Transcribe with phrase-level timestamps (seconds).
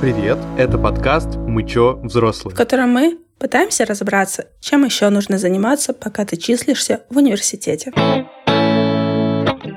[0.00, 0.38] привет!
[0.56, 6.24] Это подкаст «Мы чё, взрослые?», в котором мы пытаемся разобраться, чем еще нужно заниматься, пока
[6.24, 7.92] ты числишься в университете.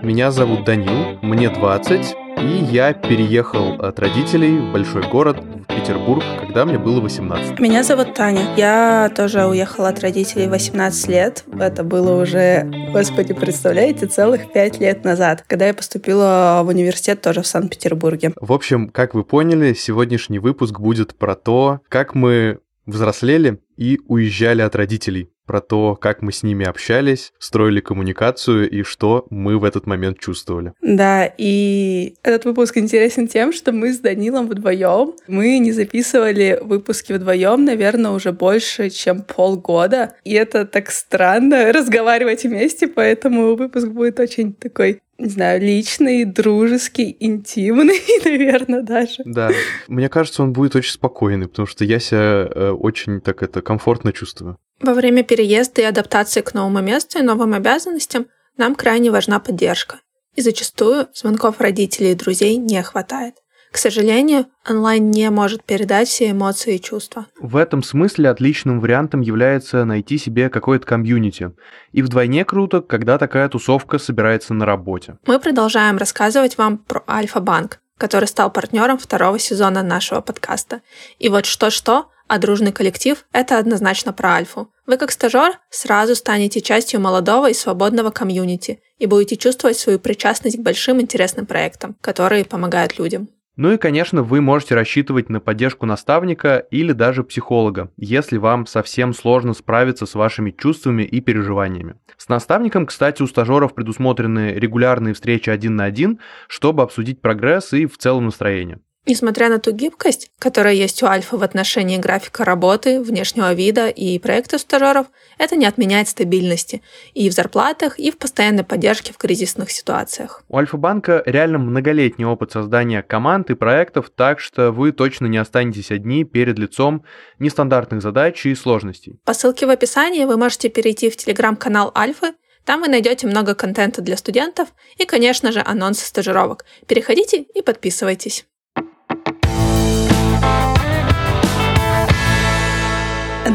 [0.01, 6.23] Меня зовут Данил, мне 20, и я переехал от родителей в большой город, в Петербург,
[6.39, 7.59] когда мне было 18.
[7.59, 8.41] Меня зовут Таня.
[8.55, 11.43] Я тоже уехала от родителей 18 лет.
[11.59, 17.41] Это было уже, господи, представляете, целых 5 лет назад, когда я поступила в университет тоже
[17.41, 18.33] в Санкт-Петербурге.
[18.39, 24.61] В общем, как вы поняли, сегодняшний выпуск будет про то, как мы взрослели и уезжали
[24.61, 29.63] от родителей про то, как мы с ними общались, строили коммуникацию и что мы в
[29.63, 30.73] этот момент чувствовали.
[30.81, 37.13] Да, и этот выпуск интересен тем, что мы с Данилом вдвоем, мы не записывали выпуски
[37.13, 40.15] вдвоем, наверное, уже больше, чем полгода.
[40.23, 47.15] И это так странно разговаривать вместе, поэтому выпуск будет очень такой не знаю, личный, дружеский,
[47.19, 49.21] интимный, наверное, даже.
[49.25, 49.51] Да.
[49.87, 54.11] Мне кажется, он будет очень спокойный, потому что я себя э, очень так это комфортно
[54.11, 54.57] чувствую.
[54.81, 59.99] Во время переезда и адаптации к новому месту и новым обязанностям нам крайне важна поддержка.
[60.35, 63.35] И зачастую звонков родителей и друзей не хватает.
[63.73, 67.25] К сожалению, онлайн не может передать все эмоции и чувства.
[67.39, 71.51] В этом смысле отличным вариантом является найти себе какое-то комьюнити.
[71.91, 75.17] И вдвойне круто, когда такая тусовка собирается на работе.
[75.25, 80.81] Мы продолжаем рассказывать вам про Альфа-банк, который стал партнером второго сезона нашего подкаста.
[81.17, 84.69] И вот что-что, а дружный коллектив– это однозначно про Альфу.
[84.85, 90.57] Вы как стажер сразу станете частью молодого и свободного комьюнити и будете чувствовать свою причастность
[90.57, 93.29] к большим интересным проектам, которые помогают людям.
[93.55, 99.13] Ну и, конечно, вы можете рассчитывать на поддержку наставника или даже психолога, если вам совсем
[99.13, 101.95] сложно справиться с вашими чувствами и переживаниями.
[102.17, 107.85] С наставником, кстати, у стажеров предусмотрены регулярные встречи один на один, чтобы обсудить прогресс и
[107.85, 108.79] в целом настроение.
[109.05, 114.17] Несмотря на ту гибкость, которая есть у Альфа в отношении графика работы, внешнего вида и
[114.17, 116.81] проекта стажеров, это не отменяет стабильности
[117.13, 120.43] и в зарплатах, и в постоянной поддержке в кризисных ситуациях.
[120.47, 125.91] У Альфа-банка реально многолетний опыт создания команд и проектов, так что вы точно не останетесь
[125.91, 127.03] одни перед лицом
[127.39, 129.19] нестандартных задач и сложностей.
[129.25, 134.01] По ссылке в описании вы можете перейти в телеграм-канал Альфы, там вы найдете много контента
[134.01, 136.63] для студентов и, конечно же, анонсы стажировок.
[136.87, 138.45] Переходите и подписывайтесь.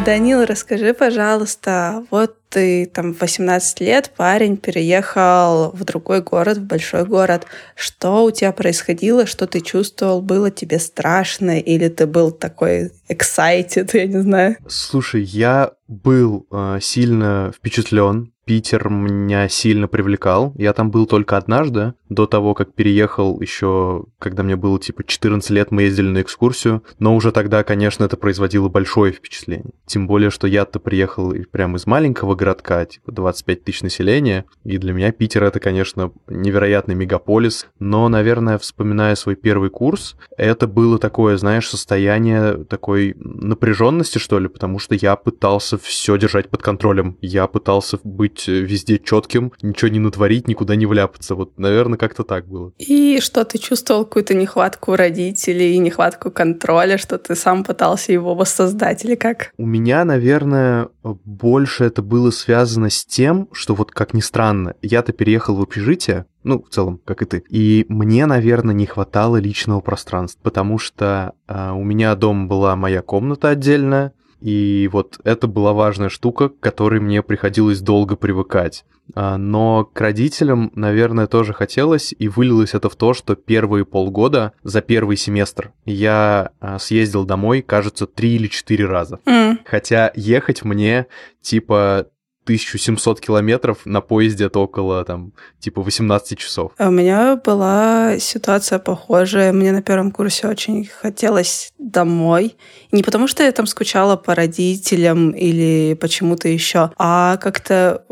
[0.08, 7.04] Данил, расскажи, пожалуйста, вот ты там 18 лет, парень, переехал в другой город, в большой
[7.04, 7.46] город.
[7.74, 10.22] Что у тебя происходило, что ты чувствовал?
[10.22, 14.56] Было тебе страшно или ты был такой excited, я не знаю?
[14.68, 20.54] Слушай, я был э, сильно впечатлен Питер меня сильно привлекал.
[20.56, 25.50] Я там был только однажды, до того, как переехал еще, когда мне было типа 14
[25.50, 26.82] лет, мы ездили на экскурсию.
[26.98, 29.72] Но уже тогда, конечно, это производило большое впечатление.
[29.84, 34.46] Тем более, что я-то приехал прямо из маленького городка, типа 25 тысяч населения.
[34.64, 37.66] И для меня Питер это, конечно, невероятный мегаполис.
[37.78, 44.48] Но, наверное, вспоминая свой первый курс, это было такое, знаешь, состояние такой напряженности, что ли,
[44.48, 47.18] потому что я пытался все держать под контролем.
[47.20, 51.34] Я пытался быть везде четким, ничего не натворить, никуда не вляпаться.
[51.34, 52.72] Вот, наверное, как-то так было.
[52.78, 59.04] И что, ты чувствовал какую-то нехватку родителей, нехватку контроля, что ты сам пытался его воссоздать,
[59.04, 59.52] или как?
[59.56, 65.12] У меня, наверное, больше это было связано с тем, что вот, как ни странно, я-то
[65.12, 67.44] переехал в общежитие, ну, в целом, как и ты.
[67.48, 73.02] И мне, наверное, не хватало личного пространства, потому что э, у меня дома была моя
[73.02, 78.84] комната отдельная, и вот это была важная штука, к которой мне приходилось долго привыкать.
[79.14, 84.52] А, но к родителям, наверное, тоже хотелось, и вылилось это в то, что первые полгода
[84.62, 89.18] за первый семестр я а, съездил домой, кажется, три или четыре раза.
[89.26, 89.58] Mm.
[89.64, 91.06] Хотя ехать мне
[91.40, 92.08] типа
[92.48, 96.72] 1700 километров на поезде это около, там, типа 18 часов.
[96.78, 99.52] У меня была ситуация похожая.
[99.52, 102.56] Мне на первом курсе очень хотелось домой.
[102.90, 108.04] Не потому, что я там скучала по родителям или почему-то еще, а как-то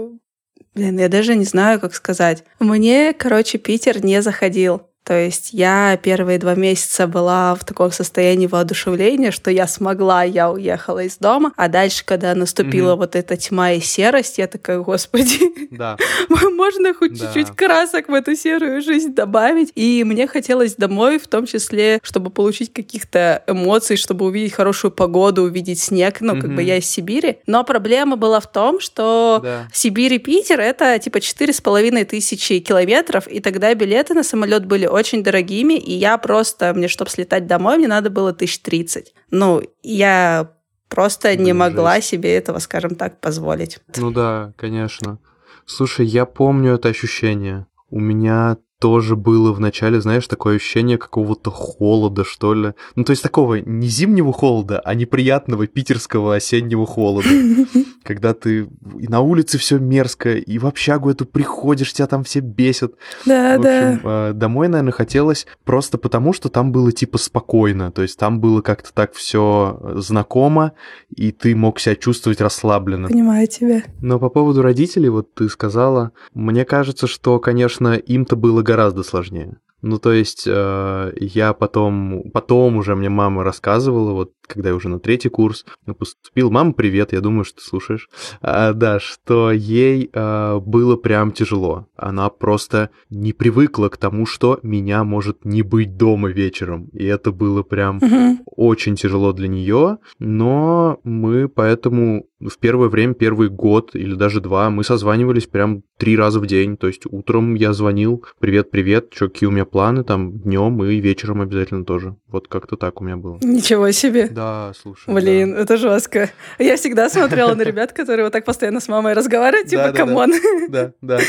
[0.74, 2.44] Блин, я даже не знаю, как сказать.
[2.60, 4.82] Мне, короче, Питер не заходил.
[5.06, 10.50] То есть я первые два месяца была в таком состоянии воодушевления, что я смогла, я
[10.50, 11.52] уехала из дома.
[11.54, 12.96] А дальше, когда наступила mm-hmm.
[12.96, 15.38] вот эта тьма и серость, я такая, господи,
[15.70, 15.96] да.
[16.56, 17.26] можно хоть да.
[17.26, 19.70] чуть-чуть красок в эту серую жизнь добавить.
[19.76, 25.42] И мне хотелось домой, в том числе, чтобы получить каких-то эмоций, чтобы увидеть хорошую погоду,
[25.42, 26.20] увидеть снег.
[26.20, 26.40] Ну, mm-hmm.
[26.40, 27.38] как бы я из Сибири.
[27.46, 29.68] Но проблема была в том, что да.
[29.72, 34.66] Сибирь и Питер— это типа четыре с половиной тысячи километров, и тогда билеты на самолет
[34.66, 39.14] были очень дорогими, и я просто, мне, чтобы слетать домой, мне надо было тысяч тридцать.
[39.30, 40.52] Ну, я
[40.88, 42.08] просто Блин, не могла жесть.
[42.08, 43.78] себе этого, скажем так, позволить.
[43.96, 45.18] Ну да, конечно.
[45.64, 47.66] Слушай, я помню это ощущение.
[47.90, 52.74] У меня тоже было в начале, знаешь, такое ощущение какого-то холода, что ли.
[52.94, 57.28] Ну, то есть такого не зимнего холода, а неприятного питерского осеннего холода.
[58.04, 58.68] Когда ты
[58.98, 62.92] и на улице все мерзко, и в общагу эту приходишь, тебя там все бесят.
[63.24, 64.32] Да, в общем, да.
[64.32, 67.90] Домой, наверное, хотелось просто потому, что там было типа спокойно.
[67.90, 70.72] То есть там было как-то так все знакомо,
[71.14, 73.08] и ты мог себя чувствовать расслабленно.
[73.08, 73.82] Понимаю тебя.
[74.00, 79.58] Но по поводу родителей, вот ты сказала, мне кажется, что, конечно, им-то было гораздо сложнее.
[79.82, 84.88] Ну, то есть э, я потом, потом уже мне мама рассказывала, вот когда я уже
[84.88, 85.64] на третий курс
[85.98, 88.08] поступил, мама, привет, я думаю, что ты слушаешь,
[88.40, 91.86] а, да, что ей а, было прям тяжело.
[91.96, 96.88] Она просто не привыкла к тому, что меня может не быть дома вечером.
[96.92, 98.38] И это было прям угу.
[98.56, 104.70] очень тяжело для нее, но мы поэтому в первое время, первый год или даже два,
[104.70, 106.76] мы созванивались прям три раза в день.
[106.76, 110.96] То есть утром я звонил, привет, привет, что, какие у меня планы, там, днем и
[111.00, 112.16] вечером обязательно тоже.
[112.28, 113.38] Вот как-то так у меня было.
[113.42, 114.28] Ничего себе.
[114.28, 115.12] Да, слушай.
[115.12, 115.60] Блин, да.
[115.60, 116.30] это жестко.
[116.58, 120.32] Я всегда смотрела на ребят, которые вот так постоянно с мамой разговаривают, типа, come on.
[120.68, 121.20] Да, да.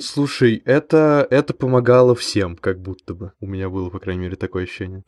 [0.00, 3.32] Слушай, это, это помогало всем, как будто бы.
[3.40, 5.02] У меня было, по крайней мере, такое ощущение.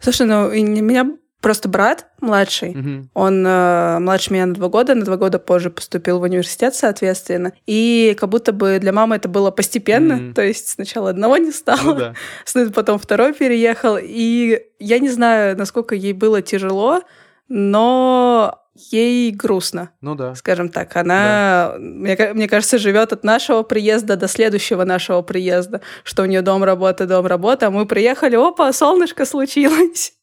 [0.00, 2.70] Слушай, ну, меня просто брат младший.
[2.70, 3.08] Угу.
[3.12, 7.52] Он э, младше меня на два года, на два года позже поступил в университет, соответственно.
[7.66, 10.14] И как будто бы для мамы это было постепенно.
[10.16, 10.34] Угу.
[10.34, 11.94] То есть сначала одного не стало, ну,
[12.54, 12.70] да.
[12.74, 13.98] потом второй переехал.
[14.00, 17.02] И я не знаю, насколько ей было тяжело,
[17.48, 19.90] но ей грустно.
[20.00, 20.34] Ну да.
[20.36, 20.96] Скажем так.
[20.96, 21.78] Она, да.
[21.78, 26.64] мне, мне кажется, живет от нашего приезда до следующего нашего приезда, что у нее дом,
[26.64, 27.66] работа, дом, работа.
[27.66, 30.14] А мы приехали, опа, солнышко случилось.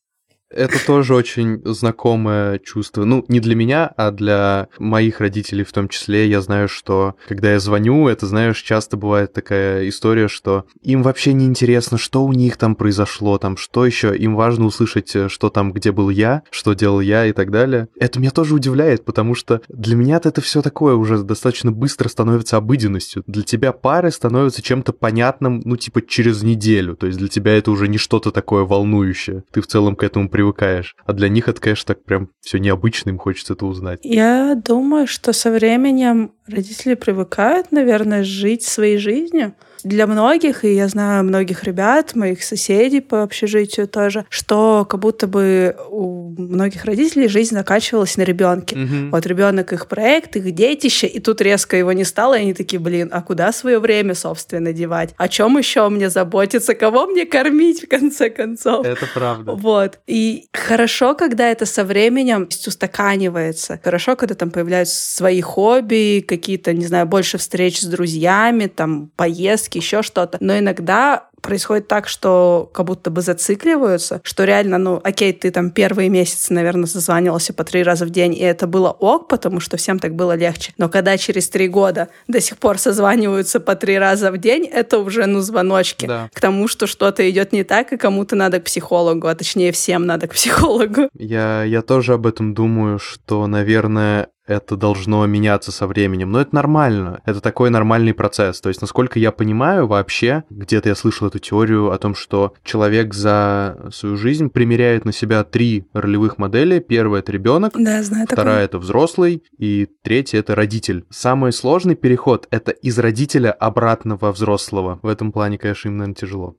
[0.53, 3.05] Это тоже очень знакомое чувство.
[3.05, 6.27] Ну, не для меня, а для моих родителей в том числе.
[6.27, 11.33] Я знаю, что когда я звоню, это, знаешь, часто бывает такая история, что им вообще
[11.33, 14.15] не интересно, что у них там произошло, там, что еще.
[14.15, 17.87] Им важно услышать, э, что там, где был я, что делал я и так далее.
[17.99, 22.57] Это меня тоже удивляет, потому что для меня это все такое уже достаточно быстро становится
[22.57, 23.23] обыденностью.
[23.27, 26.95] Для тебя пары становятся чем-то понятным, ну, типа, через неделю.
[26.95, 29.43] То есть для тебя это уже не что-то такое волнующее.
[29.51, 30.95] Ты в целом к этому привыкаешь.
[31.05, 33.99] А для них это, конечно, так прям все необычно, им хочется это узнать.
[34.03, 40.87] Я думаю, что со временем родители привыкают, наверное, жить своей жизнью для многих, и я
[40.87, 47.27] знаю многих ребят, моих соседей по общежитию тоже, что как будто бы у многих родителей
[47.27, 48.75] жизнь заканчивалась на ребенке.
[48.75, 49.09] Угу.
[49.11, 52.79] Вот ребенок их проект, их детище, и тут резко его не стало, и они такие,
[52.79, 55.13] блин, а куда свое время, собственно, девать?
[55.17, 56.73] О чем еще мне заботиться?
[56.75, 58.85] Кого мне кормить, в конце концов?
[58.85, 59.53] Это правда.
[59.53, 59.99] Вот.
[60.07, 63.79] И хорошо, когда это со временем устаканивается.
[63.83, 69.70] Хорошо, когда там появляются свои хобби, какие-то, не знаю, больше встреч с друзьями, там, поездки,
[69.71, 70.37] поиски, еще что-то.
[70.39, 75.71] Но иногда происходит так, что как будто бы зацикливаются, что реально, ну, окей, ты там
[75.71, 79.75] первые месяцы, наверное, созванивался по три раза в день, и это было ок, потому что
[79.77, 80.71] всем так было легче.
[80.77, 84.99] Но когда через три года до сих пор созваниваются по три раза в день, это
[84.99, 86.29] уже, ну, звоночки да.
[86.31, 90.05] к тому, что что-то идет не так, и кому-то надо к психологу, а точнее всем
[90.05, 91.09] надо к психологу.
[91.17, 96.31] Я, я тоже об этом думаю, что, наверное, это должно меняться со временем.
[96.31, 97.21] Но это нормально.
[97.25, 98.61] Это такой нормальный процесс.
[98.61, 103.13] То есть, насколько я понимаю, вообще, где-то я слышал эту теорию о том, что человек
[103.13, 106.79] за свою жизнь примеряет на себя три ролевых модели.
[106.79, 111.05] Первая— это ребенок, да, знаю вторая такое.— это взрослый, и третья— это родитель.
[111.09, 114.99] Самый сложный переход— это из родителя обратно во взрослого.
[115.01, 116.55] В этом плане, конечно, им, наверное, тяжело.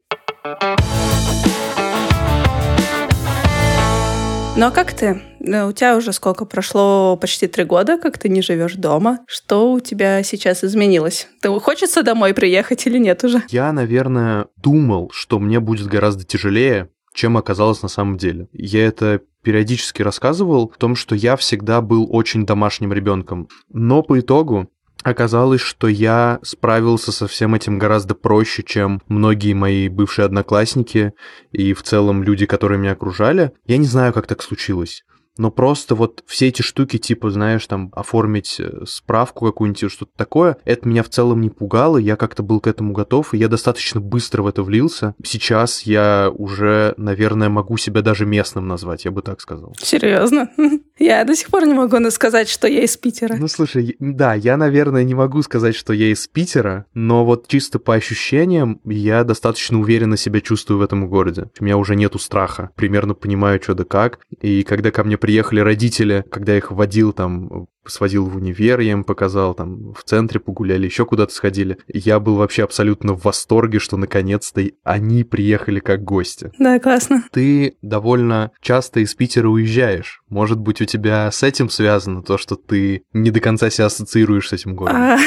[4.55, 5.23] Ну а как ты?
[5.41, 6.45] Ну, у тебя уже сколько?
[6.45, 9.21] Прошло почти три года, как ты не живешь дома.
[9.27, 11.27] Что у тебя сейчас изменилось?
[11.41, 13.43] Ты хочется домой приехать или нет уже?
[13.49, 18.49] Я, наверное, думал, что мне будет гораздо тяжелее, чем оказалось на самом деле.
[18.53, 23.49] Я это периодически рассказывал в том, что я всегда был очень домашним ребенком.
[23.73, 24.69] Но по итогу
[25.03, 31.13] Оказалось, что я справился со всем этим гораздо проще, чем многие мои бывшие одноклассники
[31.51, 33.53] и в целом люди, которые меня окружали.
[33.67, 35.05] Я не знаю, как так случилось.
[35.39, 40.59] Но просто вот все эти штуки, типа, знаешь, там, оформить э, справку какую-нибудь, что-то такое,
[40.65, 44.01] это меня в целом не пугало, я как-то был к этому готов, и я достаточно
[44.01, 45.15] быстро в это влился.
[45.25, 49.75] Сейчас я уже, наверное, могу себя даже местным назвать, я бы так сказал.
[49.79, 50.51] Серьезно?
[50.99, 53.37] Я до сих пор не могу сказать, что я из Питера.
[53.37, 57.79] Ну, слушай, да, я, наверное, не могу сказать, что я из Питера, но вот чисто
[57.79, 61.51] по ощущениям я достаточно уверенно себя чувствую в этом городе.
[61.59, 62.71] У меня уже нету страха.
[62.77, 64.21] Примерно понимаю, что да как.
[64.41, 68.93] И когда ко мне приехали родители, когда я их водил там сводил в универ, я
[68.93, 71.79] им показал, там, в центре погуляли, еще куда-то сходили.
[71.89, 76.53] Я был вообще абсолютно в восторге, что наконец-то они приехали как гости.
[76.59, 77.25] Да, классно.
[77.33, 80.23] Ты довольно часто из Питера уезжаешь.
[80.29, 84.49] Может быть, у тебя с этим связано то, что ты не до конца себя ассоциируешь
[84.49, 85.03] с этим городом?
[85.03, 85.19] А,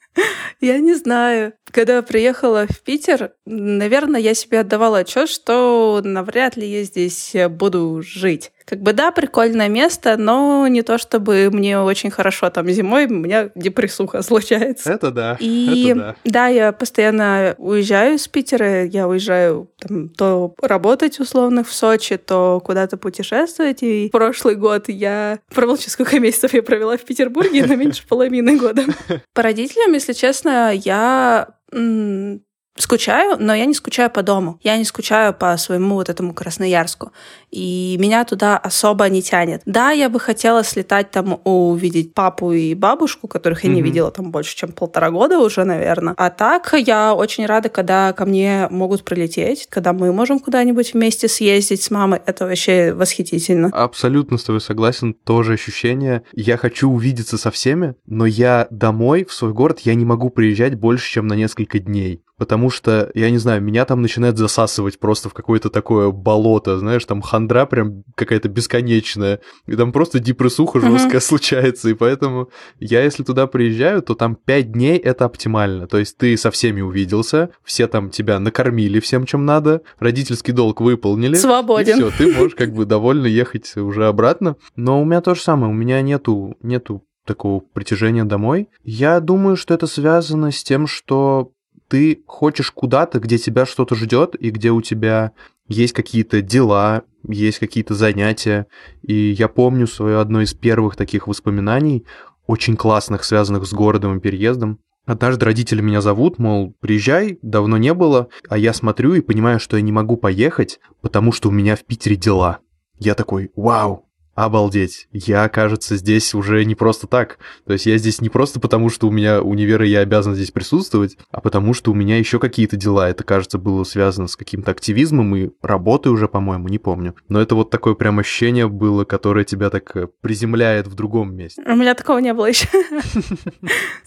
[0.60, 1.52] я не знаю.
[1.76, 8.00] Когда приехала в Питер, наверное, я себе отдавала отчет, что навряд ли я здесь буду
[8.02, 8.50] жить.
[8.64, 13.10] Как бы да, прикольное место, но не то чтобы мне очень хорошо там зимой, у
[13.10, 14.90] меня депрессуха случается.
[14.90, 15.36] Это да.
[15.38, 16.16] И это да.
[16.24, 22.60] да, я постоянно уезжаю из Питера, я уезжаю там, то работать условно в Сочи, то
[22.64, 23.82] куда-то путешествовать.
[23.82, 28.82] И прошлый год я провел сколько месяцев я провела в Петербурге, на меньше половины года.
[29.34, 32.45] По родителям, если честно, я 嗯
[32.76, 34.58] скучаю, но я не скучаю по дому.
[34.62, 37.12] Я не скучаю по своему вот этому Красноярску.
[37.50, 39.62] И меня туда особо не тянет.
[39.64, 43.74] Да, я бы хотела слетать там увидеть папу и бабушку, которых я mm-hmm.
[43.74, 46.14] не видела там больше, чем полтора года уже, наверное.
[46.16, 51.28] А так я очень рада, когда ко мне могут прилететь, когда мы можем куда-нибудь вместе
[51.28, 52.20] съездить с мамой.
[52.26, 53.68] Это вообще восхитительно.
[53.72, 55.14] Абсолютно с тобой согласен.
[55.14, 56.22] Тоже ощущение.
[56.32, 60.74] Я хочу увидеться со всеми, но я домой, в свой город, я не могу приезжать
[60.74, 65.28] больше, чем на несколько дней потому что, я не знаю, меня там начинает засасывать просто
[65.28, 71.20] в какое-то такое болото, знаешь, там хандра прям какая-то бесконечная, и там просто депрессуха жесткая
[71.20, 71.20] mm-hmm.
[71.20, 76.16] случается, и поэтому я, если туда приезжаю, то там 5 дней это оптимально, то есть
[76.18, 81.34] ты со всеми увиделся, все там тебя накормили всем, чем надо, родительский долг выполнили.
[81.34, 81.94] Свободен.
[81.94, 85.72] все, ты можешь как бы довольно ехать уже обратно, но у меня то же самое,
[85.72, 88.68] у меня нету, нету такого притяжения домой.
[88.82, 91.50] Я думаю, что это связано с тем, что
[91.88, 95.32] ты хочешь куда-то, где тебя что-то ждет и где у тебя
[95.68, 98.66] есть какие-то дела, есть какие-то занятия.
[99.02, 102.04] И я помню свое одно из первых таких воспоминаний,
[102.46, 104.78] очень классных, связанных с городом и переездом.
[105.04, 109.76] Однажды родители меня зовут, мол, приезжай, давно не было, а я смотрю и понимаю, что
[109.76, 112.58] я не могу поехать, потому что у меня в Питере дела.
[112.98, 114.05] Я такой, вау,
[114.36, 115.08] Обалдеть.
[115.12, 117.38] Я, кажется, здесь уже не просто так.
[117.66, 120.50] То есть я здесь не просто потому, что у меня универ, и я обязан здесь
[120.50, 123.08] присутствовать, а потому что у меня еще какие-то дела.
[123.08, 127.14] Это, кажется, было связано с каким-то активизмом и работой уже, по-моему, не помню.
[127.30, 131.62] Но это вот такое прям ощущение было, которое тебя так э, приземляет в другом месте.
[131.66, 132.68] У меня такого не было еще.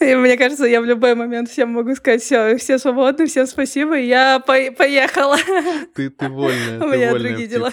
[0.00, 4.38] Мне кажется, я в любой момент всем могу сказать, все, все свободны, всем спасибо, я
[4.38, 5.38] поехала.
[5.96, 6.80] Ты, ты вольная.
[6.84, 7.72] У меня другие дела.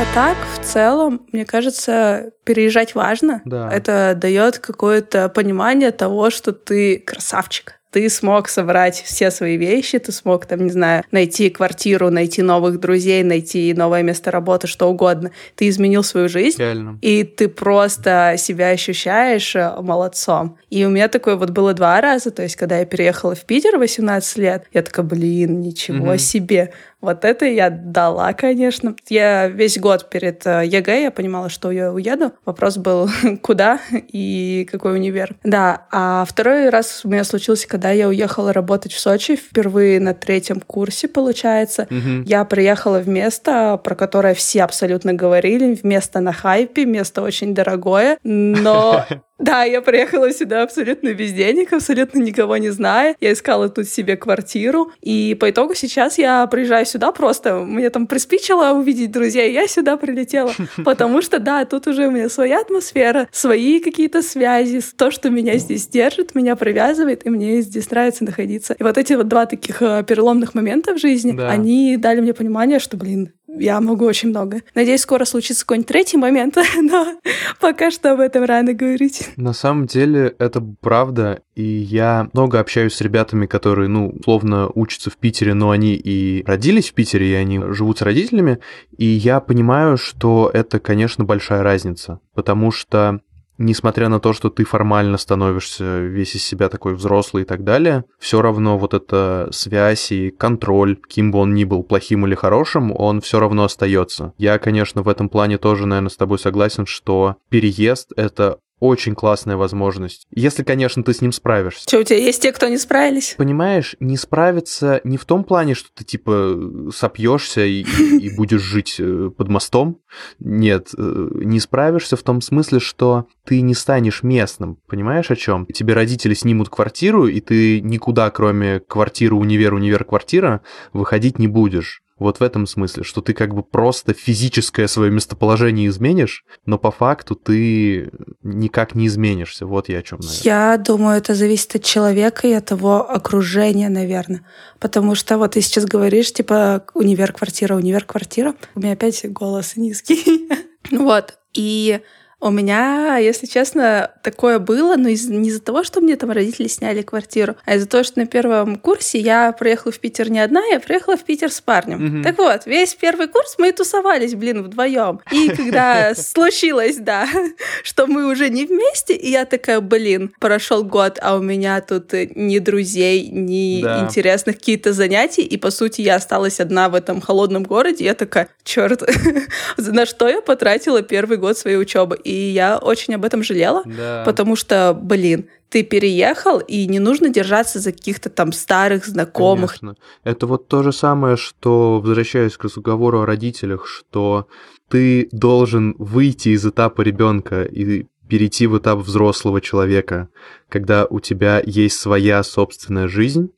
[0.00, 3.42] А так, в целом, мне кажется, переезжать важно.
[3.44, 3.70] Да.
[3.70, 10.12] Это дает какое-то понимание того, что ты красавчик ты смог собрать все свои вещи, ты
[10.12, 15.32] смог, там, не знаю, найти квартиру, найти новых друзей, найти новое место работы, что угодно.
[15.56, 16.98] Ты изменил свою жизнь, Реально.
[17.02, 20.56] и ты просто себя ощущаешь э, молодцом.
[20.70, 23.76] И у меня такое вот было два раза, то есть, когда я переехала в Питер
[23.76, 26.18] 18 лет, я такая, блин, ничего угу.
[26.18, 26.72] себе.
[27.00, 28.94] Вот это я дала, конечно.
[29.08, 32.32] Я весь год перед ЕГЭ я понимала, что я уеду.
[32.44, 33.08] Вопрос был,
[33.42, 35.36] куда и какой универ.
[35.44, 40.14] Да, а второй раз у меня случился, когда я уехала работать в Сочи, впервые на
[40.14, 41.88] третьем курсе, получается.
[41.90, 42.24] Угу.
[42.26, 47.54] Я приехала в место, про которое все абсолютно говорили, в место на хайпе, место очень
[47.54, 49.06] дорогое, но
[49.40, 53.16] Да, я приехала сюда абсолютно без денег, абсолютно никого не зная.
[53.20, 54.92] Я искала тут себе квартиру.
[55.00, 57.60] И по итогу сейчас я приезжаю сюда просто.
[57.60, 60.52] Мне там приспичило увидеть друзей, я сюда прилетела.
[60.84, 65.56] Потому что, да, тут уже у меня своя атмосфера, свои какие-то связи, то, что меня
[65.56, 68.74] здесь держит, меня привязывает, и мне здесь нравится находиться.
[68.78, 71.48] И вот эти вот два таких э, переломных момента в жизни, да.
[71.48, 74.62] они дали мне понимание, что, блин, я могу очень много.
[74.74, 77.18] Надеюсь, скоро случится какой-нибудь третий момент, но
[77.60, 79.30] пока что об этом рано говорить.
[79.36, 85.10] На самом деле это правда, и я много общаюсь с ребятами, которые, ну, словно учатся
[85.10, 88.58] в Питере, но они и родились в Питере, и они живут с родителями,
[88.96, 93.20] и я понимаю, что это, конечно, большая разница, потому что
[93.60, 98.04] несмотря на то, что ты формально становишься весь из себя такой взрослый и так далее,
[98.18, 102.90] все равно вот эта связь и контроль, кем бы он ни был, плохим или хорошим,
[102.96, 104.32] он все равно остается.
[104.38, 109.56] Я, конечно, в этом плане тоже, наверное, с тобой согласен, что переезд— это очень классная
[109.56, 110.26] возможность.
[110.30, 111.82] Если, конечно, ты с ним справишься.
[111.82, 113.34] Что, у тебя есть те, кто не справились?
[113.36, 118.96] Понимаешь, не справиться не в том плане, что ты, типа, сопьешься и, и будешь жить
[118.98, 120.00] э, под мостом.
[120.38, 124.78] Нет, э, не справишься в том смысле, что ты не станешь местным.
[124.86, 125.66] Понимаешь, о чем?
[125.66, 132.02] Тебе родители снимут квартиру, и ты никуда, кроме квартиры, универ, универ, квартира, выходить не будешь.
[132.20, 136.90] Вот в этом смысле, что ты как бы просто физическое свое местоположение изменишь, но по
[136.90, 138.10] факту ты
[138.42, 139.66] никак не изменишься.
[139.66, 140.44] Вот я о чем, наверное.
[140.44, 144.46] Я думаю, это зависит от человека и от его окружения, наверное.
[144.78, 148.54] Потому что вот ты сейчас говоришь, типа, универ-квартира, универ-квартира.
[148.74, 150.48] У меня опять голос низкий.
[150.90, 151.38] Вот.
[151.52, 152.00] И
[152.40, 156.68] у меня, если честно, такое было, но из, не из-за того, что мне там родители
[156.68, 160.64] сняли квартиру, а из-за того, что на первом курсе я приехала в Питер не одна,
[160.64, 162.00] я приехала в Питер с парнем.
[162.00, 162.22] Mm-hmm.
[162.22, 165.20] Так вот, весь первый курс мы тусовались, блин, вдвоем.
[165.30, 167.28] И когда случилось, да,
[167.82, 172.12] что мы уже не вместе, и я такая, блин, прошел год, а у меня тут
[172.12, 174.00] ни друзей, ни да.
[174.00, 178.48] интересных какие-то занятий, и по сути я осталась одна в этом холодном городе, я такая,
[178.64, 179.02] черт,
[179.76, 182.18] на что я потратила первый год своей учебы?
[182.30, 184.22] И я очень об этом жалела, да.
[184.24, 189.78] потому что, блин, ты переехал, и не нужно держаться за каких-то там старых знакомых.
[189.78, 189.96] Конечно.
[190.24, 194.46] Это вот то же самое, что, возвращаясь к разговору о родителях, что
[194.88, 200.28] ты должен выйти из этапа ребенка и перейти в этап взрослого человека,
[200.68, 203.50] когда у тебя есть своя собственная жизнь,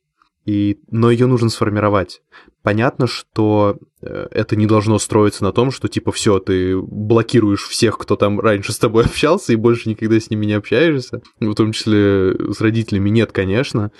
[0.45, 2.21] и, но ее нужно сформировать.
[2.61, 7.97] Понятно, что э, это не должно строиться на том, что типа все, ты блокируешь всех,
[7.97, 11.21] кто там раньше с тобой общался, и больше никогда с ними не общаешься.
[11.39, 13.91] В том числе с родителями нет, конечно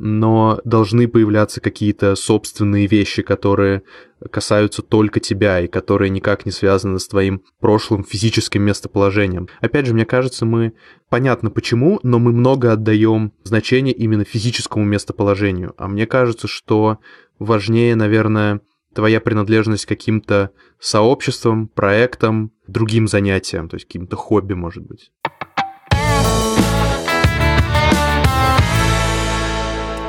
[0.00, 3.82] но должны появляться какие-то собственные вещи, которые
[4.30, 9.48] касаются только тебя и которые никак не связаны с твоим прошлым физическим местоположением.
[9.60, 10.72] Опять же, мне кажется, мы
[11.08, 15.74] понятно почему, но мы много отдаем значение именно физическому местоположению.
[15.76, 16.98] А мне кажется, что
[17.40, 18.60] важнее, наверное,
[18.94, 25.10] твоя принадлежность к каким-то сообществам, проектам, другим занятиям, то есть каким-то хобби, может быть.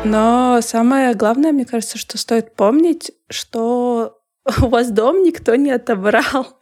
[0.05, 4.19] Но самое главное, мне кажется, что стоит помнить, что
[4.61, 6.59] у вас дом никто не отобрал.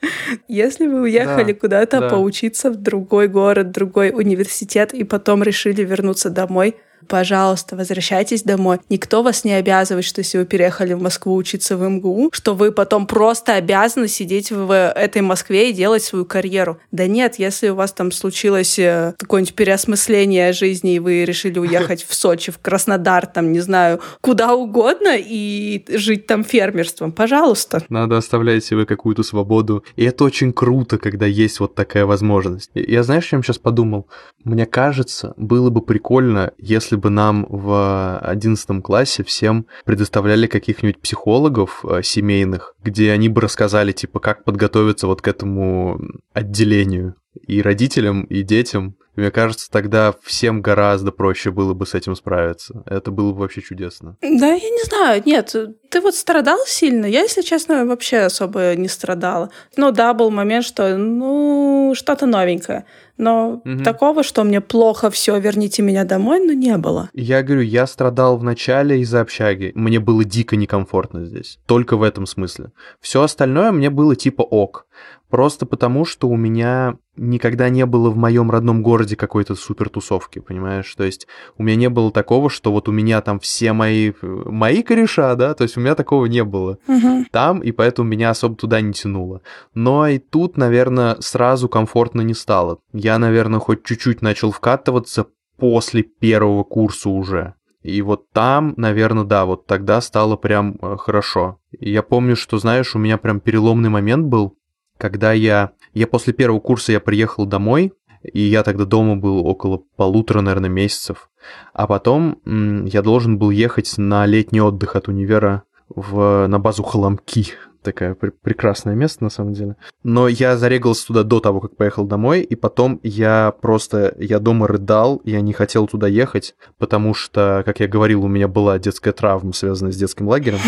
[0.47, 2.09] Если вы уехали да, куда-то да.
[2.09, 6.75] поучиться в другой город, другой университет, и потом решили вернуться домой,
[7.07, 8.79] пожалуйста, возвращайтесь домой.
[8.89, 12.71] Никто вас не обязывает, что если вы переехали в Москву учиться в МГУ, что вы
[12.71, 16.79] потом просто обязаны сидеть в этой Москве и делать свою карьеру.
[16.91, 22.03] Да нет, если у вас там случилось э, какое-нибудь переосмысление жизни, и вы решили уехать
[22.03, 27.83] в Сочи, в Краснодар, там, не знаю, куда угодно и жить там фермерством, пожалуйста.
[27.89, 29.83] Надо оставлять себе какую-то свободу.
[29.95, 32.71] И это очень круто, когда есть вот такая возможность.
[32.73, 34.07] Я знаешь, чем сейчас подумал?
[34.43, 41.83] Мне кажется, было бы прикольно, если бы нам в одиннадцатом классе всем предоставляли каких-нибудь психологов
[41.85, 45.99] э, семейных, где они бы рассказали, типа, как подготовиться вот к этому
[46.33, 48.95] отделению и родителям, и детям.
[49.15, 52.83] мне кажется, тогда всем гораздо проще было бы с этим справиться.
[52.85, 54.17] Это было бы вообще чудесно.
[54.21, 55.23] Да, я не знаю.
[55.25, 55.55] Нет,
[55.89, 57.05] ты вот страдал сильно?
[57.05, 59.49] Я, если честно, вообще особо не страдала.
[59.75, 62.85] Ну, да, был момент, что, ну, что-то новенькое.
[63.17, 63.83] Но угу.
[63.83, 67.09] такого, что мне плохо, все, верните меня домой, ну, не было.
[67.13, 69.71] Я говорю, я страдал в начале из-за общаги.
[69.75, 71.59] Мне было дико некомфортно здесь.
[71.65, 72.71] Только в этом смысле.
[73.01, 74.85] Все остальное мне было типа ок.
[75.29, 80.39] Просто потому, что у меня никогда не было в моем родном городе какой-то супер тусовки,
[80.39, 80.93] понимаешь?
[80.95, 84.83] То есть у меня не было такого, что вот у меня там все мои, мои
[84.83, 87.25] кореша, да, то есть у меня такого не было угу.
[87.31, 89.41] там, и поэтому меня особо туда не тянуло.
[89.73, 92.79] Но и тут, наверное, сразу комфортно не стало.
[92.93, 97.53] Я, наверное, хоть чуть-чуть начал вкатываться после первого курса уже.
[97.81, 101.59] И вот там, наверное, да, вот тогда стало прям э, хорошо.
[101.71, 104.57] И я помню, что, знаешь, у меня прям переломный момент был,
[104.97, 105.71] когда я...
[105.93, 110.69] Я после первого курса я приехал домой, и я тогда дома был около полутора, наверное,
[110.69, 111.29] месяцев.
[111.73, 117.53] А потом я должен был ехать на летний отдых от универа в, на базу Холомки
[117.83, 119.75] такое пр- прекрасное место, на самом деле.
[120.03, 124.67] Но я зарегался туда до того, как поехал домой, и потом я просто, я дома
[124.67, 129.13] рыдал, я не хотел туда ехать, потому что, как я говорил, у меня была детская
[129.13, 130.59] травма, связанная с детским лагерем,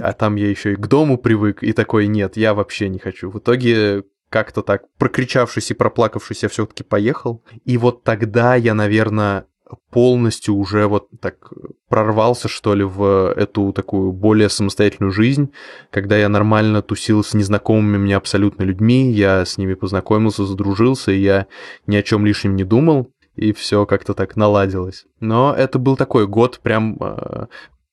[0.00, 3.30] а там я еще и к дому привык, и такой, нет, я вообще не хочу.
[3.30, 7.44] В итоге как-то так, прокричавшись и проплакавшись, я все-таки поехал.
[7.64, 9.46] И вот тогда я, наверное,
[9.90, 11.52] полностью уже вот так
[11.88, 15.52] прорвался, что ли, в эту такую более самостоятельную жизнь,
[15.90, 21.20] когда я нормально тусил с незнакомыми мне абсолютно людьми, я с ними познакомился, задружился, и
[21.20, 21.46] я
[21.86, 25.06] ни о чем лишнем не думал, и все как-то так наладилось.
[25.20, 27.46] Но это был такой год прям э,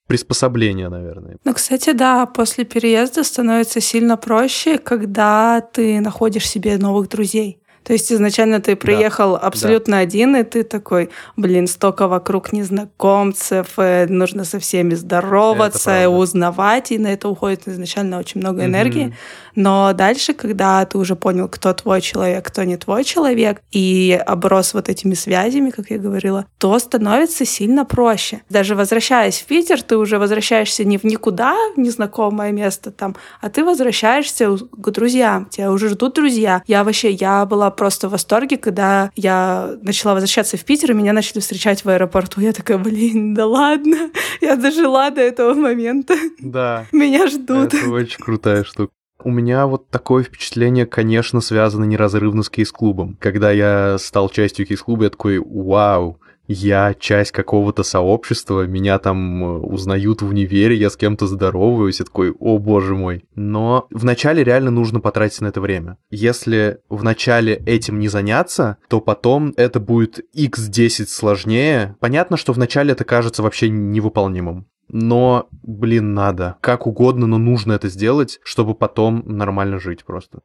[0.07, 1.37] приспособления, наверное.
[1.45, 7.60] Ну, кстати, да, после переезда становится сильно проще, когда ты находишь себе новых друзей.
[7.83, 9.99] То есть изначально ты приехал да, абсолютно да.
[9.99, 16.99] один, и ты такой, блин, столько вокруг незнакомцев, э, нужно со всеми здороваться, узнавать, и
[16.99, 19.15] на это уходит изначально очень много энергии.
[19.55, 24.73] Но дальше, когда ты уже понял, кто твой человек, кто не твой человек, и оброс
[24.73, 28.41] вот этими связями, как я говорила, то становится сильно проще.
[28.49, 33.49] Даже возвращаясь в Питер, ты уже возвращаешься не в никуда, в незнакомое место там, а
[33.49, 35.45] ты возвращаешься к друзьям.
[35.45, 36.61] Тебя уже ждут друзья.
[36.67, 41.13] Я вообще, я была просто в восторге, когда я начала возвращаться в Питер, и меня
[41.13, 42.41] начали встречать в аэропорту.
[42.41, 44.11] Я такая, блин, да ладно,
[44.41, 46.15] я дожила до этого момента.
[46.39, 46.85] Да.
[46.91, 47.73] Меня ждут.
[47.73, 48.93] Это очень крутая штука.
[49.23, 53.17] У меня вот такое впечатление, конечно, связано неразрывно с кейс-клубом.
[53.19, 59.57] Когда я стал частью кейс-клуба, я такой, вау, я часть какого-то сообщества, меня там э,
[59.59, 63.23] узнают в универе, я с кем-то здороваюсь, я такой, о боже мой.
[63.35, 65.97] Но вначале реально нужно потратить на это время.
[66.09, 71.95] Если вначале этим не заняться, то потом это будет x10 сложнее.
[71.99, 76.57] Понятно, что вначале это кажется вообще невыполнимым но, блин, надо.
[76.61, 80.39] Как угодно, но нужно это сделать, чтобы потом нормально жить просто.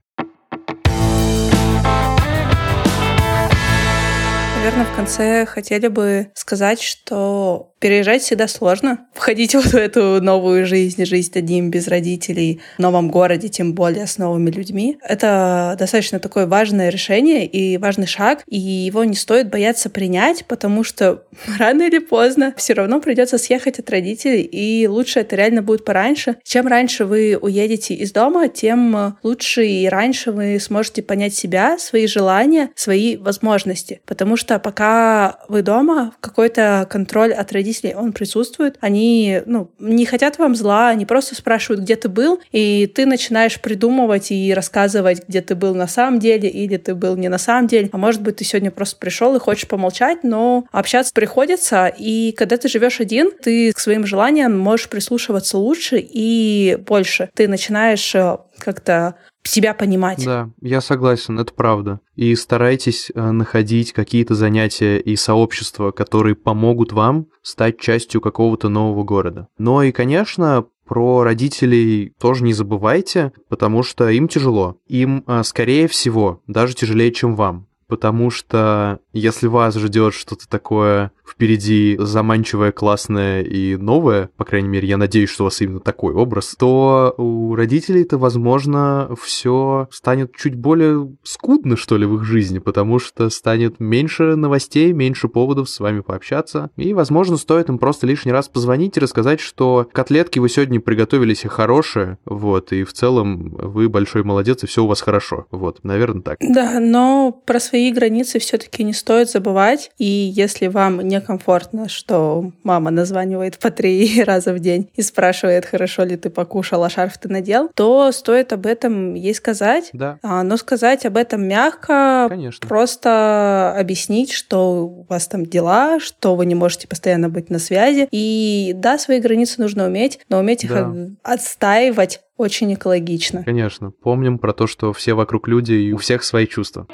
[4.56, 9.06] Наверное, в конце хотели бы сказать, что переезжать всегда сложно.
[9.12, 14.06] Входить вот в эту новую жизнь, жизнь одним без родителей, в новом городе, тем более
[14.06, 14.98] с новыми людьми.
[15.02, 20.84] Это достаточно такое важное решение и важный шаг, и его не стоит бояться принять, потому
[20.84, 21.24] что
[21.58, 26.36] рано или поздно все равно придется съехать от родителей, и лучше это реально будет пораньше.
[26.44, 32.06] Чем раньше вы уедете из дома, тем лучше и раньше вы сможете понять себя, свои
[32.06, 34.00] желания, свои возможности.
[34.06, 38.76] Потому что пока вы дома, какой-то контроль от родителей родителей, он присутствует.
[38.80, 43.60] Они ну, не хотят вам зла, они просто спрашивают, где ты был, и ты начинаешь
[43.60, 47.66] придумывать и рассказывать, где ты был на самом деле, или ты был не на самом
[47.66, 47.88] деле.
[47.92, 51.92] А может быть, ты сегодня просто пришел и хочешь помолчать, но общаться приходится.
[51.98, 57.30] И когда ты живешь один, ты к своим желаниям можешь прислушиваться лучше и больше.
[57.34, 59.16] Ты начинаешь э, как-то
[59.48, 60.24] себя понимать.
[60.24, 62.00] Да, я согласен, это правда.
[62.14, 69.04] И старайтесь э, находить какие-то занятия и сообщества, которые помогут вам стать частью какого-то нового
[69.04, 69.48] города.
[69.58, 74.78] Но и, конечно, про родителей тоже не забывайте, потому что им тяжело.
[74.86, 77.66] Им, э, скорее всего, даже тяжелее, чем вам.
[77.88, 84.88] Потому что если вас ждет что-то такое впереди заманчивое, классное и новое, по крайней мере,
[84.88, 90.54] я надеюсь, что у вас именно такой образ, то у родителей-то, возможно, все станет чуть
[90.54, 95.80] более скудно, что ли, в их жизни, потому что станет меньше новостей, меньше поводов с
[95.80, 100.48] вами пообщаться, и, возможно, стоит им просто лишний раз позвонить и рассказать, что котлетки вы
[100.48, 105.00] сегодня приготовили себе хорошие, вот, и в целом вы большой молодец, и все у вас
[105.00, 106.38] хорошо, вот, наверное, так.
[106.40, 112.52] Да, но про свои границы все-таки не стоит забывать, и если вам не некомфортно, что
[112.62, 117.18] мама названивает по три раза в день и спрашивает, хорошо ли ты покушал, а шарф
[117.18, 119.90] ты надел, то стоит об этом ей сказать.
[119.92, 120.18] Да.
[120.22, 122.68] А, но сказать об этом мягко, Конечно.
[122.68, 128.08] просто объяснить, что у вас там дела, что вы не можете постоянно быть на связи.
[128.10, 130.92] И да, свои границы нужно уметь, но уметь их да.
[131.22, 133.42] отстаивать очень экологично.
[133.44, 133.90] Конечно.
[133.90, 136.86] Помним про то, что все вокруг люди, и у всех свои чувства.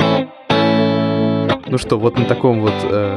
[1.66, 3.16] Ну что, вот на таком вот э,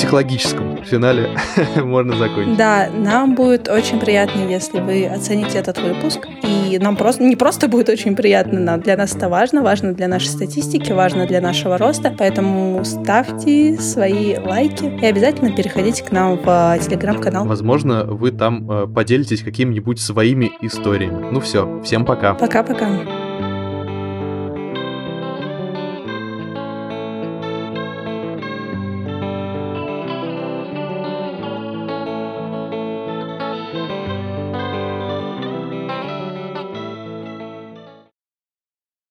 [0.00, 1.28] психологическом финале
[1.76, 2.56] можно закончить.
[2.56, 6.26] Да, нам будет очень приятно, если вы оцените этот выпуск.
[6.42, 10.08] И нам просто не просто будет очень приятно, но для нас это важно, важно для
[10.08, 12.14] нашей статистики, важно для нашего роста.
[12.16, 17.46] Поэтому ставьте свои лайки и обязательно переходите к нам в телеграм-канал.
[17.46, 21.26] Возможно, вы там э, поделитесь какими-нибудь своими историями.
[21.30, 22.34] Ну все, всем пока.
[22.34, 23.29] Пока-пока.